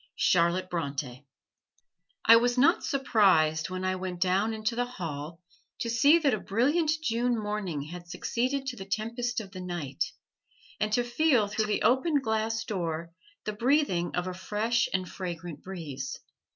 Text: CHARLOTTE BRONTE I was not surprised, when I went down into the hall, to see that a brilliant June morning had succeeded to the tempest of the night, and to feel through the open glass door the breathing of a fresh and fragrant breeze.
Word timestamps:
CHARLOTTE 0.17 0.67
BRONTE 0.71 1.03
I 2.25 2.35
was 2.35 2.57
not 2.57 2.83
surprised, 2.83 3.69
when 3.69 3.85
I 3.85 3.95
went 3.95 4.19
down 4.19 4.51
into 4.51 4.75
the 4.75 4.85
hall, 4.87 5.43
to 5.79 5.91
see 5.91 6.17
that 6.17 6.33
a 6.33 6.39
brilliant 6.39 6.89
June 7.03 7.37
morning 7.37 7.83
had 7.83 8.07
succeeded 8.07 8.65
to 8.65 8.75
the 8.75 8.85
tempest 8.89 9.39
of 9.39 9.51
the 9.51 9.61
night, 9.61 10.03
and 10.79 10.91
to 10.93 11.03
feel 11.03 11.47
through 11.47 11.67
the 11.67 11.83
open 11.83 12.19
glass 12.19 12.63
door 12.63 13.11
the 13.45 13.53
breathing 13.53 14.15
of 14.15 14.25
a 14.25 14.33
fresh 14.33 14.89
and 14.91 15.07
fragrant 15.07 15.61
breeze. 15.61 16.19